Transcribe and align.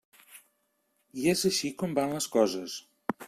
I 1.23 1.27
és 1.35 1.45
així 1.51 1.71
com 1.83 1.95
van 1.99 2.17
les 2.17 2.31
coses. 2.39 2.79